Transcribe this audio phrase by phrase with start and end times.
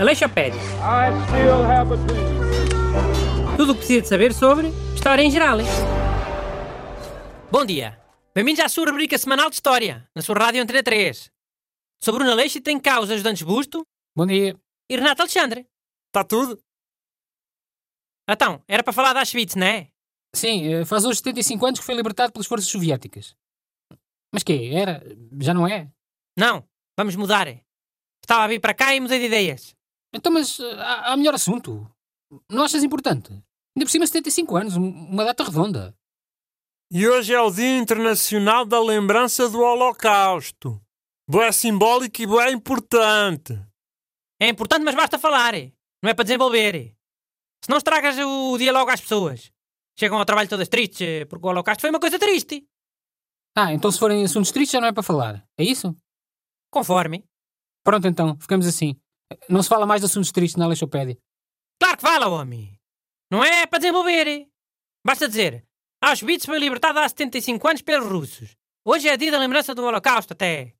[0.00, 0.60] Aleixopédia.
[0.80, 3.56] I still have a dream.
[3.56, 5.58] Tudo o que precisa de saber sobre História em geral.
[7.50, 8.00] Bom dia.
[8.32, 11.32] Bem-vindos à sua rubrica semanal de História, na sua Rádio Antena 3.
[12.00, 13.84] Sou Bruno Aleixo e tenho cá os ajudantes Busto
[14.16, 14.56] Bom dia.
[14.88, 15.66] e Renato Alexandre.
[16.08, 16.62] Está tudo?
[18.28, 19.88] Então, era para falar de Auschwitz, não é?
[20.34, 23.34] Sim, eh, faz hoje 75 anos que foi libertado pelas forças soviéticas.
[24.32, 24.70] Mas quê?
[24.72, 25.02] Era?
[25.40, 25.90] Já não é?
[26.36, 26.64] Não,
[26.96, 27.48] vamos mudar.
[28.22, 29.74] Estava a vir para cá e mudei de ideias.
[30.14, 31.90] Então, mas eh, há, há melhor assunto.
[32.50, 33.30] Não achas importante?
[33.32, 35.94] Ainda por cima 75 anos, um- uma data redonda.
[36.90, 40.80] E hoje é o Dia Internacional da Lembrança do Holocausto.
[41.28, 43.58] Boé simbólico e boé importante.
[44.40, 45.54] É importante, mas basta falar.
[46.02, 46.94] Não é para desenvolver.
[47.64, 49.50] Se não estragas o dia logo às pessoas.
[49.98, 52.66] Chegam ao trabalho todas tristes, porque o Holocausto foi uma coisa triste.
[53.56, 55.46] Ah, então se forem assuntos tristes já não é para falar.
[55.58, 55.94] É isso?
[56.72, 57.24] Conforme.
[57.84, 58.96] Pronto então, ficamos assim.
[59.48, 61.18] Não se fala mais de assuntos tristes na Alexopédia.
[61.78, 62.78] Claro que fala, homem.
[63.30, 64.48] Não é para desenvolver.
[65.04, 65.66] Basta dizer,
[66.00, 68.56] Auschwitz foi libertado há 75 anos pelos russos.
[68.84, 70.74] Hoje é dia da lembrança do Holocausto até.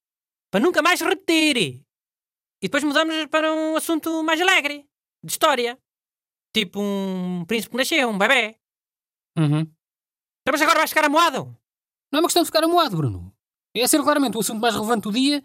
[0.50, 1.56] Para nunca mais repetir.
[1.56, 4.86] E depois mudamos para um assunto mais alegre.
[5.22, 5.78] De história.
[6.54, 8.56] Tipo um príncipe que nasceu, um bebê.
[9.38, 9.60] Uhum.
[9.60, 11.56] Então, mas agora vais ficar amoado.
[12.12, 13.34] Não é uma questão de ficar amoado, Bruno.
[13.74, 15.42] É ser claramente o assunto mais relevante do dia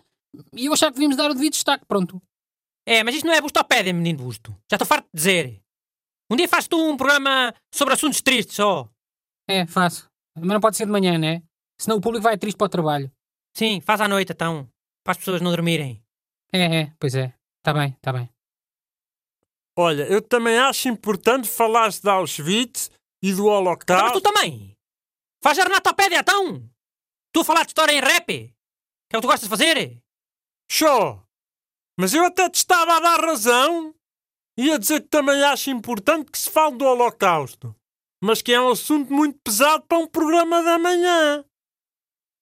[0.54, 2.22] e eu achar que devíamos dar o devido destaque, pronto.
[2.86, 4.52] É, mas isto não é bustopédia, menino busto.
[4.70, 5.62] Já estou farto de dizer.
[6.32, 8.90] Um dia fazes tu um programa sobre assuntos tristes só.
[9.48, 10.10] É, faço.
[10.36, 11.42] Mas não pode ser de manhã, né?
[11.80, 13.12] Senão o público vai triste para o trabalho.
[13.56, 14.70] Sim, faz à noite então.
[15.04, 16.04] Para as pessoas não dormirem.
[16.54, 17.34] É, é, pois é.
[17.64, 18.30] Tá bem, tá bem.
[19.78, 22.90] Olha, eu também acho importante falar-se de Auschwitz
[23.22, 24.22] e do Então, mas Holocausto.
[24.22, 24.76] tu também.
[25.44, 26.70] Faz a Renatopédia então.
[27.34, 28.26] Tu a falar de história em rap.
[28.28, 30.02] Que é o que tu gostas de fazer.
[30.70, 31.24] Show!
[32.00, 33.94] Mas eu até te estava a dar razão.
[34.58, 37.76] Ia dizer que também acho importante que se fale do Holocausto.
[38.22, 41.44] Mas que é um assunto muito pesado para um programa da manhã.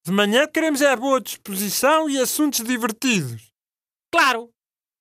[0.06, 3.52] De manhã queremos é boa disposição e assuntos divertidos.
[4.12, 4.50] Claro.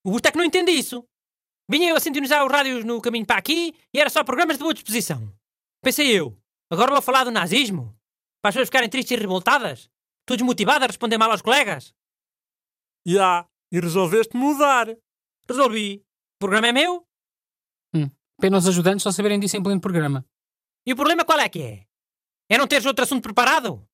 [0.05, 1.05] O Gusto é que não entende isso.
[1.69, 4.63] Vinha eu a sintonizar os rádios no caminho para aqui e era só programas de
[4.63, 5.31] boa disposição.
[5.83, 6.37] Pensei eu.
[6.71, 7.95] Agora vou falar do nazismo.
[8.41, 9.89] Para as pessoas ficarem tristes e revoltadas.
[10.27, 11.93] Tu desmotivada a responder mal aos colegas.
[13.05, 14.87] E há, e resolveste mudar.
[15.47, 16.03] Resolvi.
[16.35, 17.05] O programa é meu.
[18.37, 20.25] Pena os ajudantes só saberem disso em pleno programa.
[20.85, 21.87] E o problema qual é que é?
[22.49, 23.87] É não teres outro assunto preparado?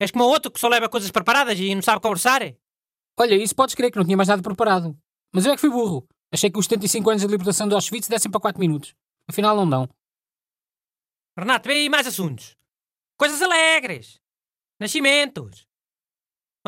[0.00, 2.40] És como o outro que só leva coisas preparadas e não sabe conversar?
[3.18, 4.98] Olha, isso podes crer que não tinha mais nada preparado.
[5.34, 6.08] Mas eu é que fui burro.
[6.32, 8.94] Achei que os 75 anos de libertação de Auschwitz dessem para 4 minutos.
[9.28, 9.88] Afinal, não dão.
[11.36, 12.56] Renato, vê aí mais assuntos.
[13.18, 14.18] Coisas alegres.
[14.80, 15.67] Nascimentos.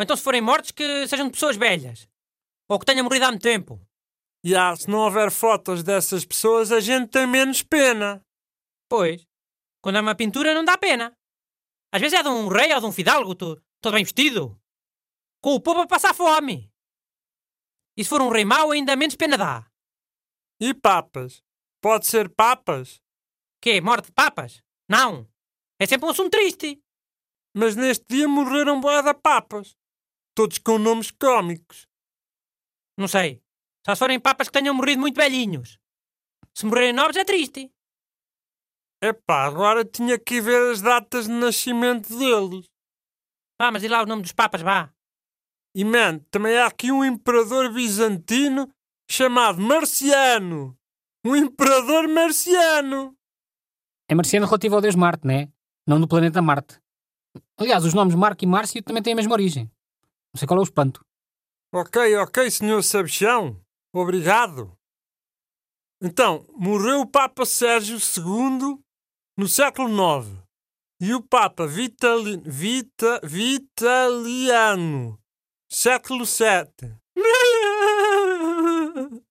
[0.00, 2.09] Ou então se forem mortos que sejam de pessoas velhas.
[2.71, 3.78] Ou que tenham morrido há muito tempo.
[4.43, 8.25] E há, se não houver fotos dessas pessoas, a gente tem menos pena.
[8.88, 9.27] Pois.
[9.83, 11.15] Quando é uma pintura não dá pena.
[11.93, 14.59] Às vezes é de um rei ou de um fidalgo, to- todo bem vestido.
[15.43, 16.72] Com o povo a passar fome.
[17.94, 19.71] E se for um rei mau, ainda menos pena dá.
[20.59, 21.43] E papas?
[21.82, 23.03] Pode ser papas?
[23.61, 24.62] Que Morte de papas?
[24.88, 25.28] Não.
[25.78, 26.82] É sempre um assunto triste.
[27.55, 29.77] Mas neste dia morreram boa de papas.
[30.35, 31.87] Todos com nomes cómicos.
[32.99, 33.43] Não sei.
[33.85, 35.79] Só se forem papas que tenham morrido muito velhinhos.
[36.55, 37.73] Se morrerem novos é triste.
[39.03, 42.67] Epá, agora tinha que ir ver as datas de nascimento deles.
[43.59, 44.93] Ah, mas diz lá o nome dos papas, vá.
[45.75, 48.71] E, man, também há aqui um imperador bizantino
[49.11, 50.77] chamado Marciano.
[51.25, 53.15] Um imperador marciano.
[54.09, 55.53] É marciano relativo ao deus Marte, né?
[55.87, 56.81] Não do planeta Marte.
[57.59, 59.71] Aliás, os nomes Marco e Márcio também têm a mesma origem.
[60.33, 61.05] Não sei qual é o espanto.
[61.73, 63.61] Ok, ok, senhor Sabichão.
[63.95, 64.77] Obrigado.
[66.03, 68.79] Então, morreu o Papa Sérgio II
[69.37, 70.41] no século IX.
[71.01, 72.37] E o Papa Vitali...
[72.45, 73.21] Vita...
[73.25, 75.19] Vitaliano,
[75.71, 76.97] século VII.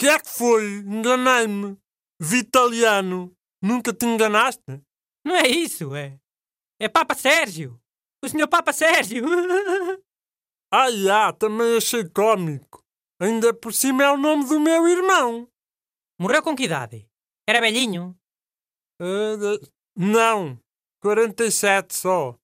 [0.00, 0.78] que é que foi?
[0.78, 1.76] Enganei-me.
[2.18, 3.36] Vitaliano.
[3.62, 4.82] Nunca te enganaste?
[5.22, 6.18] Não é isso, é.
[6.80, 7.78] É Papa Sérgio.
[8.22, 9.24] O senhor Papa Sérgio.
[10.72, 12.84] Ai, ah, também achei cómico.
[13.20, 15.48] Ainda por cima é o nome do meu irmão.
[16.18, 17.06] Morreu com que idade?
[17.48, 18.16] Era velhinho.
[19.00, 20.58] De- Não,
[21.02, 22.36] 47 só.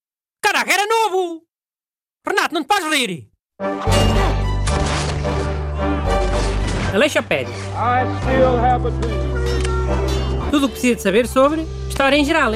[0.43, 1.45] Caraca, era novo!
[2.27, 3.31] Renato, não te podes rir!
[6.95, 7.55] Aleixopédia.
[7.55, 10.51] I still have a dream.
[10.51, 12.53] Tudo o que precisa de saber sobre História em geral.